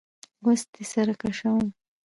[0.45, 1.65] وس دي سره کشوم